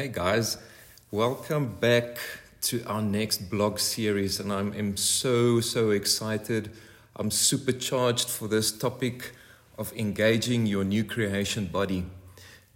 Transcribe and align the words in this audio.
Hey 0.00 0.08
guys, 0.08 0.56
welcome 1.10 1.74
back 1.78 2.16
to 2.62 2.82
our 2.86 3.02
next 3.02 3.50
blog 3.50 3.78
series, 3.78 4.40
and 4.40 4.50
I'm, 4.50 4.72
am 4.72 4.96
so, 4.96 5.60
so 5.60 5.90
excited. 5.90 6.70
I'm 7.16 7.30
supercharged 7.30 8.30
for 8.30 8.48
this 8.48 8.72
topic 8.72 9.32
of 9.76 9.92
engaging 9.92 10.64
your 10.64 10.84
new 10.84 11.04
creation 11.04 11.66
body. 11.66 12.06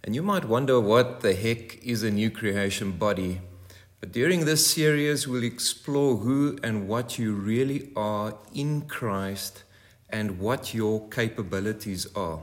And 0.03 0.13
you 0.13 0.21
might 0.21 0.45
wonder 0.45 0.79
what 0.79 1.21
the 1.21 1.33
heck 1.33 1.83
is 1.83 2.03
a 2.03 2.11
new 2.11 2.29
creation 2.29 2.91
body. 2.91 3.41
But 3.99 4.11
during 4.11 4.45
this 4.45 4.67
series, 4.67 5.27
we'll 5.27 5.43
explore 5.43 6.17
who 6.17 6.59
and 6.61 6.87
what 6.87 7.17
you 7.17 7.33
really 7.33 7.91
are 7.95 8.37
in 8.53 8.83
Christ 8.83 9.63
and 10.11 10.37
what 10.37 10.75
your 10.75 11.09
capabilities 11.09 12.05
are. 12.15 12.41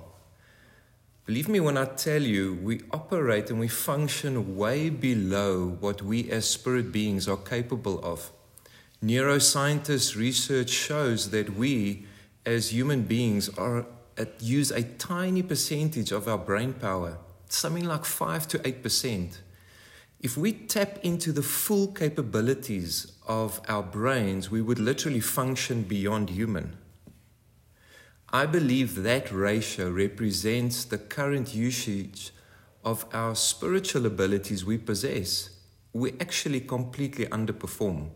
Believe 1.24 1.48
me 1.48 1.60
when 1.60 1.78
I 1.78 1.84
tell 1.84 2.20
you, 2.20 2.58
we 2.62 2.80
operate 2.90 3.48
and 3.48 3.60
we 3.60 3.68
function 3.68 4.56
way 4.56 4.90
below 4.90 5.76
what 5.78 6.02
we 6.02 6.28
as 6.32 6.48
spirit 6.48 6.90
beings 6.90 7.28
are 7.28 7.36
capable 7.36 8.04
of. 8.04 8.32
Neuroscientists' 9.00 10.16
research 10.16 10.70
shows 10.70 11.30
that 11.30 11.56
we, 11.56 12.06
as 12.44 12.72
human 12.72 13.02
beings, 13.02 13.48
are 13.50 13.86
at, 14.18 14.42
use 14.42 14.72
a 14.72 14.82
tiny 14.82 15.42
percentage 15.42 16.10
of 16.10 16.26
our 16.26 16.38
brain 16.38 16.72
power, 16.72 17.18
something 17.48 17.84
like 17.84 18.04
5 18.04 18.48
to 18.48 18.58
8%. 18.58 19.38
If 20.18 20.36
we 20.36 20.52
tap 20.52 20.98
into 21.04 21.30
the 21.30 21.42
full 21.42 21.88
capabilities 21.88 23.12
of 23.28 23.60
our 23.68 23.82
brains, 23.84 24.50
we 24.50 24.60
would 24.60 24.80
literally 24.80 25.20
function 25.20 25.82
beyond 25.82 26.30
human. 26.30 26.76
I 28.34 28.46
believe 28.46 29.02
that 29.02 29.30
ratio 29.30 29.90
represents 29.90 30.84
the 30.84 30.96
current 30.96 31.54
usage 31.54 32.32
of 32.82 33.04
our 33.12 33.34
spiritual 33.34 34.06
abilities 34.06 34.64
we 34.64 34.78
possess. 34.78 35.50
We 35.92 36.14
actually 36.18 36.60
completely 36.60 37.26
underperform. 37.26 38.08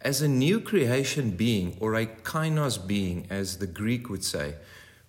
As 0.00 0.22
a 0.22 0.28
new 0.28 0.60
creation 0.60 1.32
being, 1.32 1.76
or 1.80 1.96
a 1.96 2.06
kainos 2.06 2.86
being, 2.86 3.26
as 3.30 3.58
the 3.58 3.66
Greek 3.66 4.08
would 4.08 4.22
say, 4.22 4.54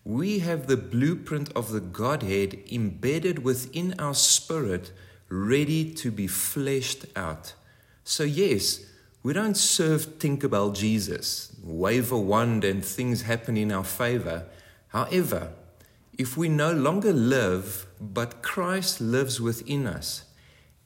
we 0.03 0.39
have 0.39 0.65
the 0.65 0.77
blueprint 0.77 1.51
of 1.55 1.71
the 1.71 1.79
Godhead 1.79 2.57
embedded 2.71 3.43
within 3.43 3.93
our 3.99 4.15
spirit, 4.15 4.91
ready 5.29 5.93
to 5.93 6.09
be 6.09 6.25
fleshed 6.25 7.05
out. 7.15 7.53
So, 8.03 8.23
yes, 8.23 8.79
we 9.23 9.31
don't 9.31 9.55
serve 9.55 10.19
Tinkerbell 10.19 10.75
Jesus, 10.75 11.55
wave 11.63 12.11
a 12.11 12.19
wand 12.19 12.65
and 12.65 12.83
things 12.83 13.21
happen 13.21 13.55
in 13.55 13.71
our 13.71 13.85
favor. 13.85 14.45
However, 14.89 15.53
if 16.17 16.35
we 16.35 16.49
no 16.49 16.73
longer 16.73 17.13
live, 17.13 17.87
but 18.01 18.43
Christ 18.43 18.99
lives 18.99 19.39
within 19.39 19.87
us, 19.87 20.25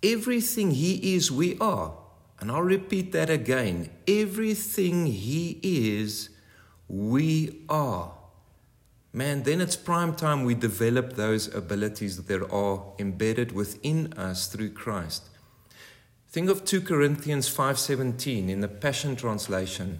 everything 0.03 0.71
He 0.71 1.15
is, 1.15 1.31
we 1.31 1.57
are. 1.59 1.97
And 2.39 2.51
I'll 2.51 2.61
repeat 2.61 3.11
that 3.13 3.31
again 3.31 3.89
everything 4.07 5.07
He 5.07 5.59
is, 5.63 6.29
we 6.87 7.63
are. 7.67 8.13
Man, 9.11 9.41
then 9.43 9.61
it's 9.61 9.75
prime 9.75 10.15
time 10.15 10.43
we 10.43 10.53
develop 10.53 11.13
those 11.13 11.53
abilities 11.55 12.23
that 12.23 12.51
are 12.51 12.83
embedded 12.99 13.51
within 13.51 14.13
us 14.13 14.45
through 14.45 14.73
Christ. 14.73 15.23
Think 16.37 16.51
of 16.51 16.65
2 16.65 16.81
Corinthians 16.81 17.49
5:17 17.49 18.47
in 18.47 18.61
the 18.61 18.67
Passion 18.67 19.15
translation. 19.15 19.99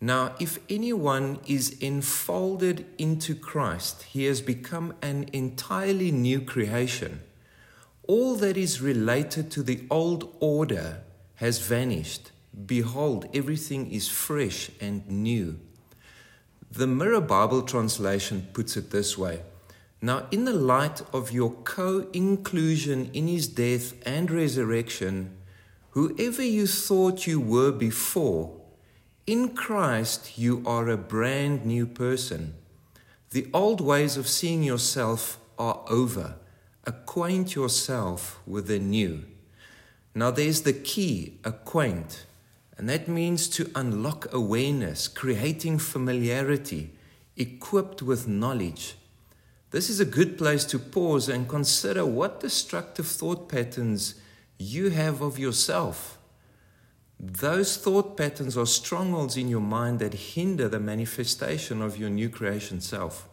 Now, 0.00 0.34
if 0.40 0.58
anyone 0.68 1.38
is 1.46 1.76
enfolded 1.78 2.84
into 2.98 3.36
Christ, 3.36 4.02
he 4.10 4.24
has 4.24 4.40
become 4.40 4.94
an 5.02 5.30
entirely 5.32 6.10
new 6.10 6.40
creation. 6.40 7.20
All 8.08 8.34
that 8.34 8.56
is 8.56 8.80
related 8.80 9.52
to 9.52 9.62
the 9.62 9.84
old 9.88 10.36
order 10.40 11.04
has 11.36 11.60
vanished. 11.60 12.32
Behold, 12.66 13.28
everything 13.32 13.88
is 13.92 14.08
fresh 14.08 14.72
and 14.80 15.08
new. 15.08 15.60
The 16.72 16.88
Mirror 16.88 17.20
Bible 17.20 17.62
translation 17.62 18.48
puts 18.52 18.76
it 18.76 18.90
this 18.90 19.16
way 19.16 19.42
now, 20.02 20.26
in 20.30 20.44
the 20.44 20.52
light 20.52 21.00
of 21.12 21.32
your 21.32 21.50
co 21.50 22.06
inclusion 22.12 23.10
in 23.14 23.28
his 23.28 23.48
death 23.48 23.94
and 24.04 24.30
resurrection, 24.30 25.35
whoever 25.96 26.42
you 26.42 26.66
thought 26.66 27.26
you 27.26 27.40
were 27.40 27.72
before, 27.72 28.54
in 29.26 29.48
Christ 29.54 30.36
you 30.36 30.62
are 30.66 30.90
a 30.90 30.96
brand 30.98 31.64
new 31.64 31.86
person. 31.86 32.52
The 33.30 33.48
old 33.54 33.80
ways 33.80 34.18
of 34.18 34.28
seeing 34.28 34.62
yourself 34.62 35.38
are 35.58 35.82
over. 35.88 36.34
Acquaint 36.84 37.54
yourself 37.54 38.38
with 38.46 38.66
the 38.66 38.78
new. 38.78 39.24
Now, 40.14 40.30
there's 40.30 40.62
the 40.62 40.74
key 40.74 41.38
acquaint, 41.44 42.26
and 42.76 42.90
that 42.90 43.08
means 43.08 43.48
to 43.48 43.70
unlock 43.74 44.30
awareness, 44.34 45.08
creating 45.08 45.78
familiarity, 45.78 46.90
equipped 47.38 48.02
with 48.02 48.28
knowledge. 48.28 48.96
This 49.70 49.88
is 49.88 49.98
a 49.98 50.04
good 50.04 50.36
place 50.36 50.66
to 50.66 50.78
pause 50.78 51.30
and 51.30 51.48
consider 51.48 52.04
what 52.04 52.40
destructive 52.40 53.06
thought 53.06 53.48
patterns 53.48 54.16
you 54.58 54.90
have 54.90 55.20
of 55.20 55.38
yourself. 55.38 56.18
Those 57.18 57.76
thought 57.76 58.16
patterns 58.16 58.56
are 58.56 58.66
strongholds 58.66 59.36
in 59.36 59.48
your 59.48 59.60
mind 59.60 59.98
that 60.00 60.14
hinder 60.14 60.68
the 60.68 60.80
manifestation 60.80 61.80
of 61.80 61.96
your 61.96 62.10
new 62.10 62.28
creation 62.28 62.80
self. 62.80 63.28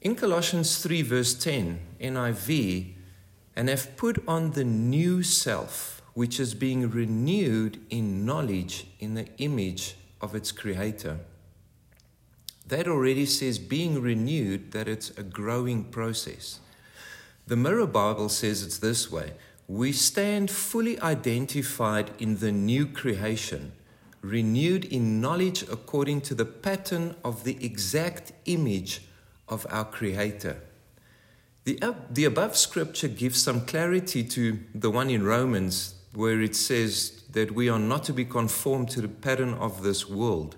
In 0.00 0.14
Colossians 0.14 0.78
3, 0.78 1.02
verse 1.02 1.34
10, 1.34 1.80
NIV, 2.00 2.94
and 3.56 3.68
have 3.68 3.96
put 3.96 4.22
on 4.28 4.52
the 4.52 4.64
new 4.64 5.24
self, 5.24 6.02
which 6.14 6.38
is 6.38 6.54
being 6.54 6.88
renewed 6.88 7.80
in 7.90 8.24
knowledge 8.24 8.86
in 9.00 9.14
the 9.14 9.26
image 9.38 9.96
of 10.20 10.34
its 10.34 10.52
creator 10.52 11.18
that 12.68 12.86
already 12.86 13.24
says 13.24 13.58
being 13.58 14.00
renewed, 14.00 14.72
that 14.72 14.88
it's 14.88 15.10
a 15.10 15.22
growing 15.22 15.84
process. 15.84 16.60
The 17.46 17.56
Mirror 17.56 17.86
Bible 17.86 18.28
says 18.28 18.62
it's 18.62 18.78
this 18.78 19.10
way 19.10 19.32
we 19.68 19.92
stand 19.92 20.50
fully 20.50 20.98
identified 21.00 22.10
in 22.18 22.38
the 22.38 22.50
new 22.50 22.86
creation, 22.86 23.70
renewed 24.22 24.86
in 24.86 25.20
knowledge 25.20 25.62
according 25.64 26.22
to 26.22 26.34
the 26.34 26.46
pattern 26.46 27.14
of 27.22 27.44
the 27.44 27.62
exact 27.62 28.32
image 28.46 29.02
of 29.46 29.66
our 29.68 29.84
Creator. 29.84 30.62
The, 31.64 31.94
the 32.10 32.24
above 32.24 32.56
scripture 32.56 33.08
gives 33.08 33.42
some 33.42 33.66
clarity 33.66 34.24
to 34.24 34.58
the 34.74 34.90
one 34.90 35.10
in 35.10 35.22
Romans, 35.22 35.96
where 36.14 36.40
it 36.40 36.56
says 36.56 37.24
that 37.32 37.52
we 37.52 37.68
are 37.68 37.78
not 37.78 38.04
to 38.04 38.14
be 38.14 38.24
conformed 38.24 38.88
to 38.90 39.02
the 39.02 39.08
pattern 39.08 39.52
of 39.52 39.82
this 39.82 40.08
world. 40.08 40.56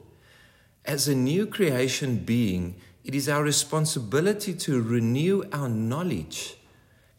As 0.84 1.08
a 1.08 1.16
new 1.16 1.46
creation 1.46 2.18
being, 2.18 2.76
it 3.02 3.16
is 3.16 3.28
our 3.28 3.42
responsibility 3.42 4.54
to 4.54 4.80
renew 4.80 5.42
our 5.52 5.68
knowledge 5.68 6.58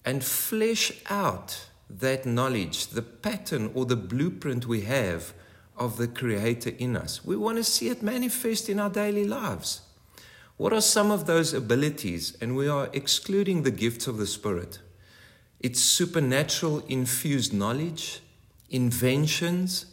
and 0.06 0.24
flesh 0.24 0.94
out 1.10 1.68
that 2.00 2.26
knowledge, 2.26 2.88
the 2.88 3.02
pattern 3.02 3.72
or 3.74 3.86
the 3.86 3.96
blueprint 3.96 4.66
we 4.66 4.82
have 4.82 5.34
of 5.78 5.98
the 5.98 6.08
Creator 6.08 6.72
in 6.78 6.96
us. 6.96 7.26
We 7.26 7.36
want 7.36 7.58
to 7.58 7.64
see 7.64 7.90
it 7.90 8.04
manifest 8.04 8.70
in 8.70 8.80
our 8.80 8.90
daily 8.90 9.26
lives. 9.26 9.82
What 10.58 10.74
are 10.74 10.82
some 10.82 11.10
of 11.10 11.26
those 11.26 11.54
abilities? 11.54 12.38
And 12.40 12.56
we 12.56 12.68
are 12.68 12.90
excluding 12.94 13.64
the 13.64 13.72
gifts 13.72 14.08
of 14.08 14.18
the 14.18 14.28
Spirit. 14.28 14.80
It's 15.60 15.82
supernatural 15.82 16.84
infused 16.88 17.54
knowledge, 17.54 18.22
inventions, 18.70 19.86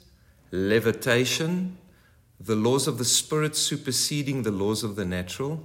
levitation, 0.51 1.79
the 2.41 2.57
laws 2.57 2.87
of 2.87 2.99
the 2.99 3.05
Spirit 3.05 3.57
superseding 3.57 4.43
the 4.43 4.51
laws 4.51 4.85
of 4.85 4.97
the 4.97 5.05
natural, 5.05 5.65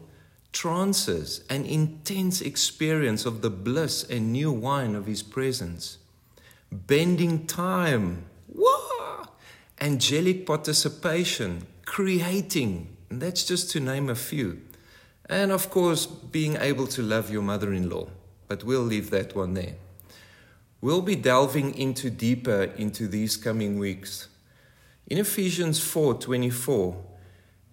trances, 0.51 1.43
an 1.49 1.65
intense 1.65 2.41
experience 2.41 3.25
of 3.25 3.41
the 3.41 3.49
bliss 3.49 4.03
and 4.03 4.31
new 4.31 4.51
wine 4.51 4.95
of 4.95 5.05
His 5.05 5.23
presence, 5.23 5.97
bending 6.73 7.45
time, 7.45 8.25
wah, 8.47 9.25
angelic 9.79 10.45
participation, 10.45 11.67
creating, 11.85 12.95
and 13.09 13.21
that's 13.21 13.43
just 13.43 13.69
to 13.71 13.79
name 13.79 14.09
a 14.09 14.15
few. 14.15 14.61
And 15.29 15.51
of 15.51 15.69
course, 15.69 16.05
being 16.05 16.57
able 16.57 16.87
to 16.87 17.01
love 17.01 17.29
your 17.29 17.41
mother 17.41 17.73
in 17.73 17.89
law, 17.89 18.09
but 18.47 18.63
we'll 18.63 18.81
leave 18.81 19.09
that 19.11 19.35
one 19.35 19.53
there. 19.53 19.75
We'll 20.81 21.01
be 21.01 21.15
delving 21.15 21.75
into 21.77 22.09
deeper 22.09 22.63
into 22.75 23.07
these 23.07 23.37
coming 23.37 23.79
weeks. 23.79 24.27
In 25.07 25.17
Ephesians 25.17 25.79
4:24, 25.79 26.95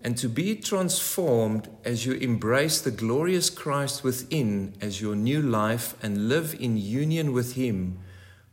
and 0.03 0.17
to 0.17 0.29
be 0.29 0.55
transformed 0.55 1.69
as 1.85 2.07
you 2.07 2.13
embrace 2.15 2.81
the 2.81 2.91
glorious 2.91 3.51
Christ 3.51 4.03
within 4.03 4.75
as 4.81 5.01
your 5.01 5.15
new 5.15 5.43
life 5.43 5.95
and 6.03 6.29
live 6.29 6.57
in 6.59 6.77
union 6.77 7.33
with 7.33 7.55
him, 7.55 7.99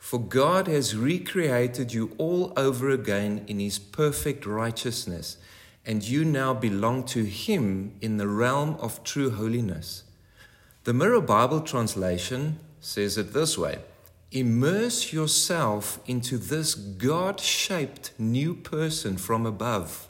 for 0.07 0.21
God 0.21 0.67
has 0.67 0.95
recreated 0.95 1.91
you 1.91 2.15
all 2.17 2.53
over 2.55 2.89
again 2.89 3.43
in 3.45 3.59
his 3.59 3.77
perfect 3.77 4.45
righteousness, 4.45 5.35
and 5.85 6.01
you 6.01 6.23
now 6.23 6.53
belong 6.53 7.03
to 7.03 7.25
him 7.25 7.93
in 7.99 8.15
the 8.15 8.29
realm 8.29 8.77
of 8.79 9.03
true 9.03 9.31
holiness. 9.31 10.05
The 10.85 10.93
Mirror 10.93 11.19
Bible 11.23 11.59
translation 11.59 12.57
says 12.79 13.17
it 13.17 13.33
this 13.33 13.57
way 13.57 13.79
Immerse 14.31 15.11
yourself 15.11 15.99
into 16.05 16.37
this 16.37 16.73
God 16.73 17.41
shaped 17.41 18.13
new 18.17 18.53
person 18.53 19.17
from 19.17 19.45
above. 19.45 20.07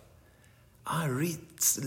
I 0.85 1.07
read, 1.07 1.39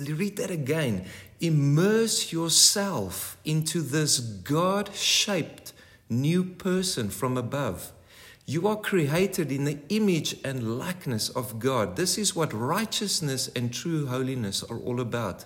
read 0.08 0.36
that 0.38 0.50
again. 0.50 1.04
Immerse 1.38 2.32
yourself 2.32 3.36
into 3.44 3.82
this 3.82 4.18
God 4.18 4.96
shaped 4.96 5.72
new 6.08 6.42
person 6.42 7.08
from 7.08 7.36
above. 7.36 7.92
You 8.46 8.66
are 8.66 8.76
created 8.76 9.52
in 9.52 9.64
the 9.64 9.78
image 9.88 10.36
and 10.44 10.78
likeness 10.78 11.28
of 11.28 11.58
God. 11.58 11.96
This 11.96 12.18
is 12.18 12.34
what 12.34 12.52
righteousness 12.52 13.48
and 13.54 13.72
true 13.72 14.06
holiness 14.06 14.62
are 14.62 14.78
all 14.78 15.00
about. 15.00 15.44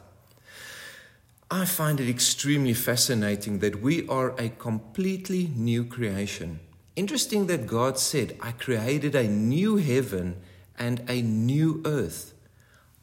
I 1.50 1.66
find 1.66 2.00
it 2.00 2.08
extremely 2.08 2.74
fascinating 2.74 3.58
that 3.58 3.82
we 3.82 4.08
are 4.08 4.34
a 4.38 4.48
completely 4.48 5.50
new 5.54 5.84
creation. 5.84 6.60
Interesting 6.96 7.46
that 7.48 7.66
God 7.66 7.98
said, 7.98 8.36
I 8.40 8.52
created 8.52 9.14
a 9.14 9.28
new 9.28 9.76
heaven 9.76 10.40
and 10.78 11.02
a 11.08 11.22
new 11.22 11.82
earth. 11.84 12.34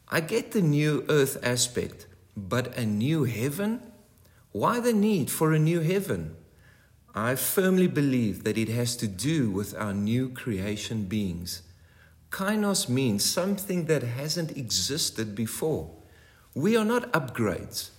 I 0.08 0.20
get 0.20 0.52
the 0.52 0.60
new 0.60 1.04
earth 1.08 1.38
aspect, 1.42 2.06
but 2.36 2.76
a 2.76 2.84
new 2.84 3.24
heaven? 3.24 3.80
Why 4.50 4.80
the 4.80 4.92
need 4.92 5.30
for 5.30 5.52
a 5.52 5.58
new 5.58 5.80
heaven? 5.80 6.36
I 7.14 7.34
firmly 7.34 7.88
believe 7.88 8.44
that 8.44 8.56
it 8.56 8.70
has 8.70 8.96
to 8.96 9.06
do 9.06 9.50
with 9.50 9.74
our 9.74 9.92
new 9.92 10.30
creation 10.30 11.04
beings. 11.04 11.62
Kainos 12.30 12.88
means 12.88 13.22
something 13.22 13.84
that 13.84 14.02
hasn't 14.02 14.56
existed 14.56 15.34
before. 15.34 15.90
We 16.54 16.74
are 16.74 16.86
not 16.86 17.12
upgrades. 17.12 17.90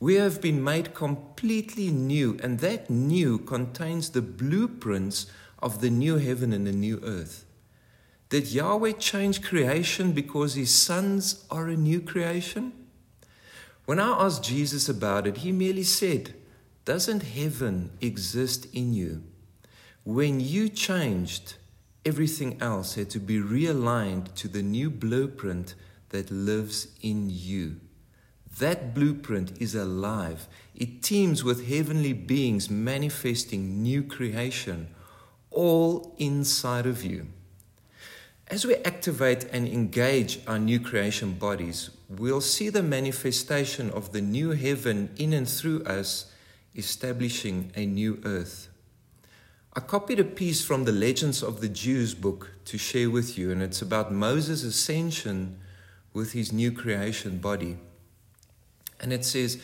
We 0.00 0.16
have 0.16 0.40
been 0.40 0.62
made 0.62 0.94
completely 0.94 1.90
new, 1.90 2.38
and 2.42 2.58
that 2.58 2.90
new 2.90 3.38
contains 3.38 4.10
the 4.10 4.22
blueprints 4.22 5.26
of 5.60 5.80
the 5.80 5.90
new 5.90 6.16
heaven 6.16 6.52
and 6.52 6.66
the 6.66 6.72
new 6.72 7.00
earth. 7.04 7.44
Did 8.28 8.50
Yahweh 8.50 8.92
change 8.92 9.42
creation 9.42 10.10
because 10.10 10.54
his 10.54 10.74
sons 10.74 11.44
are 11.52 11.68
a 11.68 11.76
new 11.76 12.00
creation? 12.00 12.72
When 13.84 14.00
I 14.00 14.24
asked 14.24 14.42
Jesus 14.42 14.88
about 14.88 15.28
it, 15.28 15.38
he 15.38 15.52
merely 15.52 15.84
said, 15.84 16.34
Doesn't 16.86 17.24
heaven 17.24 17.90
exist 18.00 18.68
in 18.72 18.94
you? 18.94 19.24
When 20.04 20.38
you 20.38 20.68
changed, 20.68 21.54
everything 22.04 22.62
else 22.62 22.94
had 22.94 23.10
to 23.10 23.18
be 23.18 23.40
realigned 23.40 24.32
to 24.36 24.46
the 24.46 24.62
new 24.62 24.88
blueprint 24.88 25.74
that 26.10 26.30
lives 26.30 26.86
in 27.02 27.28
you. 27.28 27.80
That 28.60 28.94
blueprint 28.94 29.60
is 29.60 29.74
alive. 29.74 30.46
It 30.76 31.02
teems 31.02 31.42
with 31.42 31.66
heavenly 31.66 32.12
beings 32.12 32.70
manifesting 32.70 33.82
new 33.82 34.04
creation, 34.04 34.86
all 35.50 36.14
inside 36.18 36.86
of 36.86 37.04
you. 37.04 37.26
As 38.46 38.64
we 38.64 38.76
activate 38.76 39.42
and 39.52 39.66
engage 39.66 40.38
our 40.46 40.60
new 40.60 40.78
creation 40.78 41.32
bodies, 41.32 41.90
we'll 42.08 42.40
see 42.40 42.68
the 42.68 42.84
manifestation 42.84 43.90
of 43.90 44.12
the 44.12 44.20
new 44.20 44.50
heaven 44.50 45.10
in 45.16 45.32
and 45.32 45.48
through 45.48 45.82
us, 45.82 46.30
establishing 46.76 47.72
a 47.74 47.86
new 47.86 48.20
earth. 48.24 48.68
I 49.74 49.80
copied 49.80 50.20
a 50.20 50.24
piece 50.24 50.64
from 50.64 50.84
the 50.84 50.92
Legends 50.92 51.42
of 51.42 51.60
the 51.60 51.68
Jews 51.68 52.14
book 52.14 52.52
to 52.64 52.78
share 52.78 53.10
with 53.10 53.36
you, 53.36 53.50
and 53.50 53.62
it's 53.62 53.82
about 53.82 54.12
Moses' 54.12 54.62
ascension 54.62 55.58
with 56.12 56.32
his 56.32 56.52
new 56.52 56.72
creation 56.72 57.38
body. 57.38 57.76
And 59.00 59.12
it 59.12 59.24
says, 59.24 59.60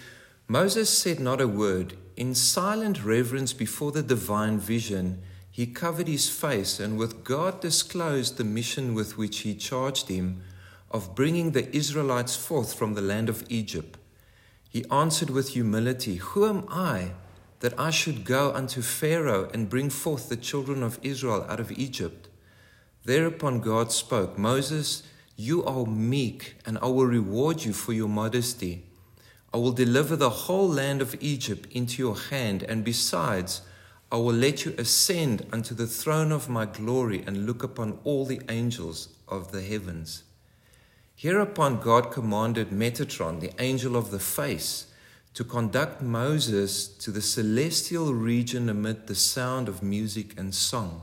Moses 0.48 0.90
said 0.90 1.18
not 1.18 1.40
a 1.40 1.48
word. 1.48 1.96
In 2.16 2.34
silent 2.34 3.02
reverence 3.02 3.54
before 3.54 3.90
the 3.90 4.02
divine 4.02 4.58
vision, 4.58 5.22
he 5.50 5.66
covered 5.66 6.08
his 6.08 6.28
face 6.28 6.78
and 6.78 6.98
with 6.98 7.24
God 7.24 7.60
disclosed 7.60 8.36
the 8.36 8.44
mission 8.44 8.94
with 8.94 9.16
which 9.16 9.40
he 9.40 9.54
charged 9.54 10.08
him 10.08 10.42
of 10.90 11.14
bringing 11.14 11.52
the 11.52 11.74
Israelites 11.74 12.36
forth 12.36 12.74
from 12.74 12.94
the 12.94 13.00
land 13.00 13.28
of 13.30 13.44
Egypt. 13.48 13.98
He 14.72 14.86
answered 14.90 15.28
with 15.28 15.50
humility, 15.50 16.16
Who 16.16 16.46
am 16.46 16.64
I 16.66 17.12
that 17.60 17.78
I 17.78 17.90
should 17.90 18.24
go 18.24 18.54
unto 18.54 18.80
Pharaoh 18.80 19.50
and 19.52 19.68
bring 19.68 19.90
forth 19.90 20.30
the 20.30 20.36
children 20.36 20.82
of 20.82 20.98
Israel 21.02 21.44
out 21.46 21.60
of 21.60 21.70
Egypt? 21.72 22.28
Thereupon 23.04 23.60
God 23.60 23.92
spoke, 23.92 24.38
Moses, 24.38 25.02
you 25.36 25.62
are 25.64 25.84
meek, 25.84 26.54
and 26.64 26.78
I 26.78 26.86
will 26.86 27.04
reward 27.04 27.64
you 27.64 27.74
for 27.74 27.92
your 27.92 28.08
modesty. 28.08 28.86
I 29.52 29.58
will 29.58 29.72
deliver 29.72 30.16
the 30.16 30.30
whole 30.30 30.68
land 30.68 31.02
of 31.02 31.16
Egypt 31.20 31.70
into 31.70 32.00
your 32.00 32.16
hand, 32.16 32.62
and 32.62 32.82
besides, 32.82 33.60
I 34.10 34.16
will 34.16 34.32
let 34.32 34.64
you 34.64 34.74
ascend 34.78 35.44
unto 35.52 35.74
the 35.74 35.86
throne 35.86 36.32
of 36.32 36.48
my 36.48 36.64
glory 36.64 37.22
and 37.26 37.44
look 37.44 37.62
upon 37.62 37.98
all 38.04 38.24
the 38.24 38.40
angels 38.48 39.08
of 39.28 39.52
the 39.52 39.60
heavens. 39.60 40.22
Hereupon 41.16 41.80
God 41.80 42.10
commanded 42.10 42.70
Metatron, 42.70 43.40
the 43.40 43.52
angel 43.58 43.96
of 43.96 44.10
the 44.10 44.18
face, 44.18 44.86
to 45.34 45.44
conduct 45.44 46.02
Moses 46.02 46.86
to 46.86 47.10
the 47.10 47.22
celestial 47.22 48.12
region 48.12 48.68
amid 48.68 49.06
the 49.06 49.14
sound 49.14 49.68
of 49.68 49.82
music 49.82 50.38
and 50.38 50.54
song. 50.54 51.02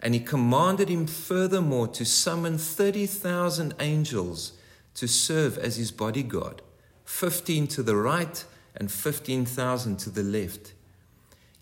And 0.00 0.14
he 0.14 0.20
commanded 0.20 0.88
him 0.88 1.06
furthermore 1.06 1.88
to 1.88 2.04
summon 2.04 2.58
30,000 2.58 3.74
angels 3.78 4.52
to 4.94 5.06
serve 5.06 5.58
as 5.58 5.76
his 5.76 5.90
bodyguard 5.90 6.62
15 7.04 7.66
to 7.66 7.82
the 7.82 7.96
right 7.96 8.44
and 8.76 8.90
15,000 8.90 9.98
to 9.98 10.10
the 10.10 10.22
left. 10.22 10.72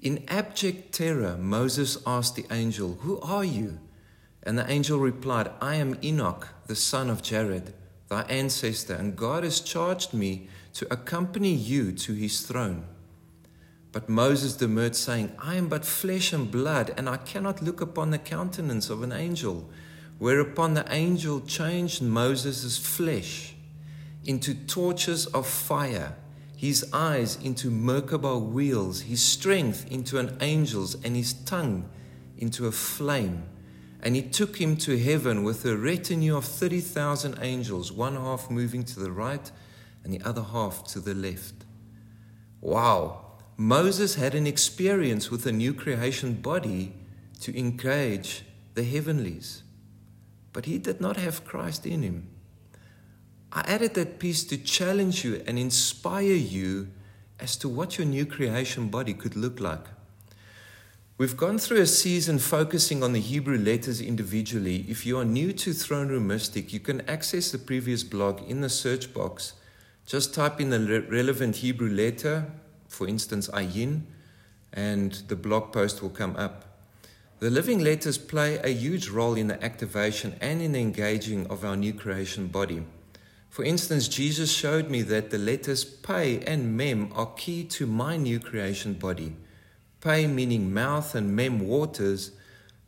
In 0.00 0.24
abject 0.28 0.92
terror, 0.92 1.36
Moses 1.36 1.98
asked 2.06 2.36
the 2.36 2.46
angel, 2.50 2.98
Who 3.00 3.20
are 3.20 3.44
you? 3.44 3.78
And 4.42 4.58
the 4.58 4.70
angel 4.70 4.98
replied, 4.98 5.50
I 5.60 5.74
am 5.76 5.98
Enoch, 6.02 6.48
the 6.66 6.76
son 6.76 7.10
of 7.10 7.22
Jared, 7.22 7.74
thy 8.08 8.22
ancestor, 8.22 8.94
and 8.94 9.16
God 9.16 9.44
has 9.44 9.60
charged 9.60 10.14
me 10.14 10.48
to 10.74 10.92
accompany 10.92 11.52
you 11.52 11.92
to 11.92 12.14
his 12.14 12.42
throne. 12.42 12.84
But 13.90 14.08
Moses 14.08 14.54
demurred, 14.54 14.96
saying, 14.96 15.32
I 15.38 15.56
am 15.56 15.68
but 15.68 15.84
flesh 15.84 16.32
and 16.32 16.50
blood, 16.50 16.94
and 16.96 17.08
I 17.08 17.16
cannot 17.16 17.62
look 17.62 17.80
upon 17.80 18.10
the 18.10 18.18
countenance 18.18 18.90
of 18.90 19.02
an 19.02 19.12
angel. 19.12 19.68
Whereupon 20.18 20.74
the 20.74 20.86
angel 20.92 21.40
changed 21.40 22.02
Moses' 22.02 22.76
flesh 22.76 23.54
into 24.24 24.54
torches 24.54 25.26
of 25.26 25.46
fire, 25.46 26.16
his 26.56 26.88
eyes 26.92 27.38
into 27.42 27.70
Merkabah 27.70 28.38
wheels, 28.38 29.02
his 29.02 29.22
strength 29.22 29.86
into 29.90 30.18
an 30.18 30.36
angel's, 30.40 30.96
and 31.04 31.16
his 31.16 31.32
tongue 31.32 31.88
into 32.36 32.66
a 32.66 32.72
flame. 32.72 33.44
And 34.02 34.14
he 34.14 34.22
took 34.22 34.60
him 34.60 34.76
to 34.78 34.98
heaven 34.98 35.42
with 35.42 35.64
a 35.64 35.76
retinue 35.76 36.36
of 36.36 36.44
30,000 36.44 37.38
angels, 37.40 37.90
one 37.90 38.14
half 38.14 38.50
moving 38.50 38.84
to 38.84 39.00
the 39.00 39.10
right 39.10 39.50
and 40.04 40.12
the 40.12 40.22
other 40.22 40.42
half 40.42 40.84
to 40.88 41.00
the 41.00 41.14
left. 41.14 41.64
Wow! 42.60 43.24
Moses 43.56 44.14
had 44.14 44.34
an 44.34 44.46
experience 44.46 45.30
with 45.30 45.44
a 45.44 45.52
new 45.52 45.74
creation 45.74 46.34
body 46.34 46.94
to 47.40 47.58
engage 47.58 48.44
the 48.74 48.84
heavenlies, 48.84 49.64
but 50.52 50.66
he 50.66 50.78
did 50.78 51.00
not 51.00 51.16
have 51.16 51.44
Christ 51.44 51.84
in 51.84 52.02
him. 52.02 52.28
I 53.52 53.62
added 53.66 53.94
that 53.94 54.20
piece 54.20 54.44
to 54.44 54.56
challenge 54.56 55.24
you 55.24 55.42
and 55.46 55.58
inspire 55.58 56.22
you 56.22 56.88
as 57.40 57.56
to 57.56 57.68
what 57.68 57.98
your 57.98 58.06
new 58.06 58.26
creation 58.26 58.88
body 58.88 59.14
could 59.14 59.36
look 59.36 59.58
like. 59.58 59.86
We've 61.18 61.36
gone 61.36 61.58
through 61.58 61.80
a 61.80 61.86
season 61.86 62.38
focusing 62.38 63.02
on 63.02 63.12
the 63.12 63.18
Hebrew 63.18 63.58
letters 63.58 64.00
individually. 64.00 64.86
If 64.88 65.04
you 65.04 65.18
are 65.18 65.24
new 65.24 65.52
to 65.52 65.72
Throne 65.72 66.06
Room 66.06 66.28
Mystic, 66.28 66.72
you 66.72 66.78
can 66.78 67.00
access 67.10 67.50
the 67.50 67.58
previous 67.58 68.04
blog 68.04 68.40
in 68.48 68.60
the 68.60 68.68
search 68.68 69.12
box. 69.12 69.54
Just 70.06 70.32
type 70.32 70.60
in 70.60 70.70
the 70.70 71.02
relevant 71.10 71.56
Hebrew 71.56 71.90
letter, 71.90 72.46
for 72.86 73.08
instance, 73.08 73.48
Ayin, 73.48 74.02
and 74.72 75.10
the 75.26 75.34
blog 75.34 75.72
post 75.72 76.02
will 76.02 76.10
come 76.10 76.36
up. 76.36 76.86
The 77.40 77.50
living 77.50 77.80
letters 77.80 78.16
play 78.16 78.58
a 78.58 78.68
huge 78.68 79.08
role 79.08 79.34
in 79.34 79.48
the 79.48 79.60
activation 79.60 80.36
and 80.40 80.62
in 80.62 80.70
the 80.70 80.80
engaging 80.80 81.48
of 81.48 81.64
our 81.64 81.76
new 81.76 81.94
creation 81.94 82.46
body. 82.46 82.84
For 83.50 83.64
instance, 83.64 84.06
Jesus 84.06 84.52
showed 84.52 84.88
me 84.88 85.02
that 85.02 85.30
the 85.30 85.38
letters 85.38 85.82
Pe 85.82 86.38
and 86.44 86.76
Mem 86.76 87.10
are 87.12 87.32
key 87.36 87.64
to 87.64 87.88
my 87.88 88.16
new 88.16 88.38
creation 88.38 88.92
body. 88.94 89.34
Pe 90.00 90.28
meaning 90.28 90.72
mouth 90.72 91.16
and 91.16 91.34
Mem 91.34 91.58
waters. 91.58 92.30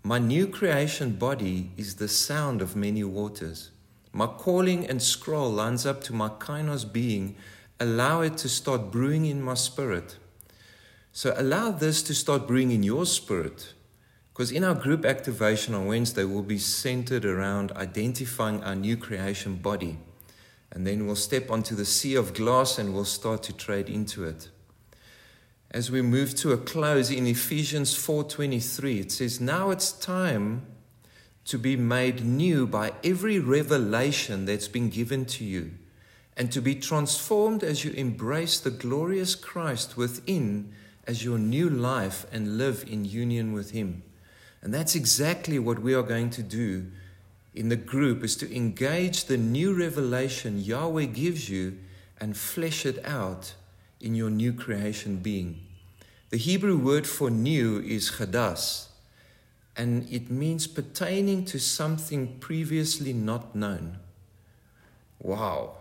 My 0.04 0.20
new 0.20 0.46
creation 0.46 1.16
body 1.16 1.72
is 1.76 1.96
the 1.96 2.06
sound 2.06 2.62
of 2.62 2.76
many 2.76 3.02
waters. 3.02 3.70
My 4.12 4.28
calling 4.28 4.86
and 4.86 5.02
scroll 5.02 5.50
lines 5.50 5.84
up 5.84 6.04
to 6.04 6.12
my 6.12 6.28
kainos 6.28 6.90
being. 6.90 7.34
Allow 7.80 8.20
it 8.20 8.36
to 8.38 8.48
start 8.48 8.92
brewing 8.92 9.26
in 9.26 9.42
my 9.42 9.54
spirit. 9.54 10.18
So 11.10 11.34
allow 11.36 11.72
this 11.72 12.00
to 12.04 12.14
start 12.14 12.46
brewing 12.46 12.70
in 12.70 12.84
your 12.84 13.06
spirit. 13.06 13.74
Because 14.32 14.52
in 14.52 14.62
our 14.62 14.76
group 14.76 15.04
activation 15.04 15.74
on 15.74 15.86
Wednesday, 15.86 16.22
we'll 16.22 16.42
be 16.42 16.58
centered 16.58 17.24
around 17.24 17.72
identifying 17.72 18.62
our 18.62 18.76
new 18.76 18.96
creation 18.96 19.56
body. 19.56 19.98
And 20.70 20.86
then 20.86 21.06
we'll 21.06 21.16
step 21.16 21.50
onto 21.50 21.74
the 21.74 21.84
sea 21.84 22.14
of 22.14 22.34
glass 22.34 22.78
and 22.78 22.94
we'll 22.94 23.04
start 23.04 23.42
to 23.44 23.52
trade 23.52 23.88
into 23.88 24.22
it. 24.22 24.48
As 25.70 25.90
we 25.90 26.02
move 26.02 26.34
to 26.34 26.52
a 26.52 26.56
close 26.56 27.10
in 27.10 27.26
Ephesians 27.26 27.94
4:23 27.94 29.00
it 29.00 29.12
says 29.12 29.40
now 29.40 29.70
it's 29.70 29.92
time 29.92 30.62
to 31.44 31.58
be 31.58 31.76
made 31.76 32.24
new 32.24 32.66
by 32.66 32.92
every 33.04 33.38
revelation 33.38 34.44
that's 34.44 34.68
been 34.68 34.88
given 34.88 35.24
to 35.24 35.44
you 35.44 35.72
and 36.36 36.50
to 36.52 36.60
be 36.60 36.74
transformed 36.74 37.62
as 37.62 37.84
you 37.84 37.92
embrace 37.92 38.58
the 38.58 38.70
glorious 38.70 39.34
Christ 39.34 39.96
within 39.96 40.72
as 41.06 41.24
your 41.24 41.38
new 41.38 41.68
life 41.68 42.26
and 42.32 42.56
live 42.56 42.84
in 42.88 43.04
union 43.04 43.52
with 43.52 43.72
him. 43.72 44.02
And 44.62 44.72
that's 44.72 44.94
exactly 44.94 45.58
what 45.58 45.80
we 45.80 45.94
are 45.94 46.02
going 46.02 46.30
to 46.30 46.42
do 46.42 46.86
in 47.54 47.68
the 47.68 47.76
group 47.76 48.22
is 48.22 48.36
to 48.36 48.54
engage 48.54 49.24
the 49.24 49.36
new 49.36 49.74
revelation 49.74 50.62
Yahweh 50.62 51.06
gives 51.06 51.48
you 51.48 51.78
and 52.18 52.36
flesh 52.36 52.86
it 52.86 53.04
out 53.04 53.54
in 54.00 54.14
your 54.14 54.30
new 54.30 54.52
creation 54.52 55.16
being. 55.16 55.60
The 56.30 56.36
Hebrew 56.36 56.76
word 56.76 57.06
for 57.06 57.30
new 57.30 57.80
is 57.80 58.12
chadas, 58.12 58.88
and 59.76 60.08
it 60.10 60.30
means 60.30 60.66
pertaining 60.66 61.44
to 61.46 61.58
something 61.58 62.38
previously 62.38 63.12
not 63.12 63.54
known. 63.54 63.98
Wow. 65.18 65.74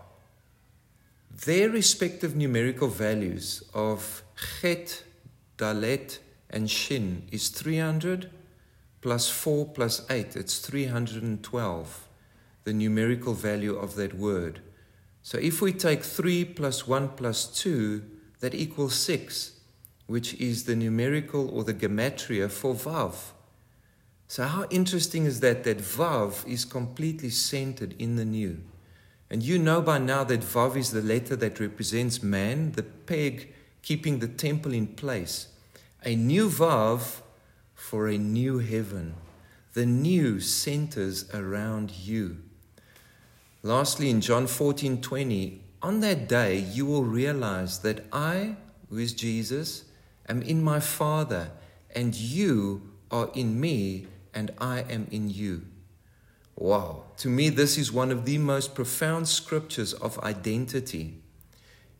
Their 1.30 1.70
respective 1.70 2.36
numerical 2.36 2.88
values 2.88 3.62
of 3.72 4.22
chet, 4.60 5.04
dalet, 5.56 6.18
and 6.50 6.70
shin 6.70 7.22
is 7.30 7.48
300 7.48 8.30
plus 9.00 9.30
4 9.30 9.66
plus 9.66 10.04
8, 10.10 10.36
it's 10.36 10.58
312, 10.58 12.08
the 12.64 12.72
numerical 12.72 13.34
value 13.34 13.76
of 13.76 13.94
that 13.94 14.14
word. 14.14 14.60
So 15.22 15.38
if 15.38 15.60
we 15.60 15.72
take 15.72 16.02
3 16.02 16.44
plus 16.46 16.86
1 16.86 17.10
plus 17.10 17.46
2, 17.46 18.02
that 18.40 18.54
equals 18.54 18.94
6, 18.94 19.60
which 20.06 20.34
is 20.34 20.64
the 20.64 20.74
numerical 20.74 21.50
or 21.50 21.64
the 21.64 21.74
gematria 21.74 22.50
for 22.50 22.74
Vav. 22.74 23.14
So, 24.26 24.44
how 24.44 24.66
interesting 24.70 25.24
is 25.26 25.40
that? 25.40 25.64
That 25.64 25.78
Vav 25.78 26.46
is 26.46 26.64
completely 26.64 27.30
centered 27.30 27.94
in 27.98 28.16
the 28.16 28.24
new. 28.24 28.60
And 29.28 29.42
you 29.42 29.58
know 29.58 29.80
by 29.80 29.98
now 29.98 30.24
that 30.24 30.40
Vav 30.40 30.76
is 30.76 30.90
the 30.90 31.02
letter 31.02 31.36
that 31.36 31.60
represents 31.60 32.22
man, 32.22 32.72
the 32.72 32.82
peg 32.82 33.52
keeping 33.82 34.18
the 34.18 34.28
temple 34.28 34.72
in 34.72 34.88
place. 34.88 35.48
A 36.04 36.16
new 36.16 36.48
Vav 36.48 37.22
for 37.74 38.08
a 38.08 38.18
new 38.18 38.58
heaven. 38.58 39.14
The 39.72 39.86
new 39.86 40.40
centers 40.40 41.28
around 41.34 41.90
you. 41.90 42.38
Lastly, 43.62 44.10
in 44.10 44.20
John 44.20 44.46
14 44.46 45.00
20, 45.00 45.62
on 45.82 46.00
that 46.00 46.28
day 46.28 46.58
you 46.58 46.86
will 46.86 47.04
realize 47.04 47.80
that 47.80 48.06
I, 48.12 48.56
who 48.88 48.98
is 48.98 49.12
Jesus, 49.12 49.84
am 50.28 50.42
in 50.42 50.62
my 50.62 50.80
Father, 50.80 51.50
and 51.94 52.14
you 52.14 52.90
are 53.10 53.30
in 53.34 53.60
me, 53.60 54.06
and 54.32 54.52
I 54.58 54.80
am 54.82 55.08
in 55.10 55.28
you. 55.28 55.62
Wow. 56.56 57.04
To 57.18 57.28
me, 57.28 57.48
this 57.48 57.76
is 57.78 57.92
one 57.92 58.10
of 58.10 58.24
the 58.24 58.38
most 58.38 58.74
profound 58.74 59.28
scriptures 59.28 59.92
of 59.94 60.18
identity. 60.20 61.20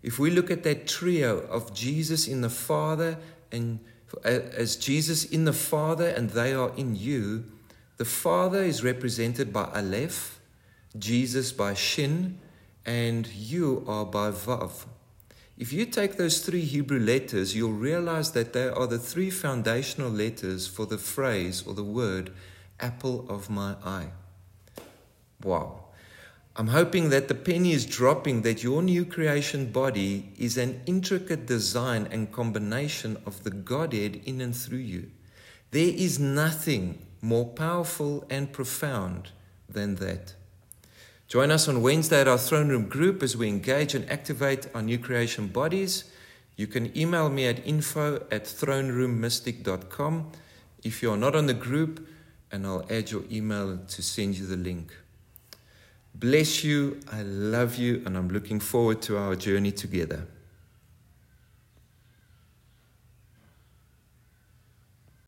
If 0.02 0.18
we 0.18 0.30
look 0.30 0.50
at 0.50 0.62
that 0.62 0.86
trio 0.86 1.40
of 1.40 1.74
Jesus 1.74 2.28
in 2.28 2.40
the 2.40 2.50
Father 2.50 3.18
and 3.52 3.80
uh, 4.24 4.28
as 4.28 4.76
Jesus 4.76 5.24
in 5.24 5.44
the 5.44 5.52
Father 5.52 6.08
and 6.08 6.30
they 6.30 6.52
are 6.52 6.72
in 6.76 6.96
you, 6.96 7.44
the 7.96 8.04
Father 8.04 8.62
is 8.62 8.82
represented 8.82 9.52
by 9.52 9.70
Aleph, 9.74 10.39
Jesus 10.98 11.52
by 11.52 11.74
Shin, 11.74 12.38
and 12.84 13.26
you 13.28 13.84
are 13.86 14.04
by 14.04 14.30
Vav. 14.30 14.86
If 15.56 15.72
you 15.72 15.84
take 15.84 16.16
those 16.16 16.40
three 16.40 16.62
Hebrew 16.62 16.98
letters, 16.98 17.54
you'll 17.54 17.72
realize 17.72 18.32
that 18.32 18.54
they 18.54 18.68
are 18.68 18.86
the 18.86 18.98
three 18.98 19.30
foundational 19.30 20.10
letters 20.10 20.66
for 20.66 20.86
the 20.86 20.98
phrase 20.98 21.62
or 21.66 21.74
the 21.74 21.84
word 21.84 22.32
apple 22.80 23.26
of 23.28 23.50
my 23.50 23.76
eye. 23.84 24.08
Wow. 25.42 25.84
I'm 26.56 26.68
hoping 26.68 27.10
that 27.10 27.28
the 27.28 27.34
penny 27.34 27.72
is 27.72 27.86
dropping 27.86 28.42
that 28.42 28.62
your 28.62 28.82
new 28.82 29.04
creation 29.04 29.70
body 29.70 30.32
is 30.38 30.56
an 30.56 30.80
intricate 30.86 31.46
design 31.46 32.08
and 32.10 32.32
combination 32.32 33.18
of 33.24 33.44
the 33.44 33.50
Godhead 33.50 34.20
in 34.24 34.40
and 34.40 34.56
through 34.56 34.78
you. 34.78 35.10
There 35.70 35.92
is 35.94 36.18
nothing 36.18 37.06
more 37.22 37.46
powerful 37.46 38.24
and 38.28 38.52
profound 38.52 39.28
than 39.68 39.96
that. 39.96 40.34
Join 41.30 41.52
us 41.52 41.68
on 41.68 41.80
Wednesday 41.80 42.20
at 42.22 42.26
our 42.26 42.36
throne 42.36 42.70
room 42.70 42.88
group 42.88 43.22
as 43.22 43.36
we 43.36 43.46
engage 43.46 43.94
and 43.94 44.10
activate 44.10 44.66
our 44.74 44.82
new 44.82 44.98
creation 44.98 45.46
bodies. 45.46 46.10
You 46.56 46.66
can 46.66 46.90
email 46.98 47.28
me 47.28 47.46
at 47.46 47.64
info 47.64 48.16
at 48.32 48.46
throneroommystic.com 48.46 50.32
if 50.82 51.04
you 51.04 51.12
are 51.12 51.16
not 51.16 51.36
on 51.36 51.46
the 51.46 51.54
group, 51.54 52.04
and 52.50 52.66
I'll 52.66 52.84
add 52.90 53.12
your 53.12 53.22
email 53.30 53.78
to 53.78 54.02
send 54.02 54.38
you 54.38 54.46
the 54.46 54.56
link. 54.56 54.92
Bless 56.16 56.64
you. 56.64 56.98
I 57.12 57.22
love 57.22 57.76
you, 57.76 58.02
and 58.04 58.18
I'm 58.18 58.30
looking 58.30 58.58
forward 58.58 59.00
to 59.02 59.16
our 59.16 59.36
journey 59.36 59.70
together. 59.70 60.26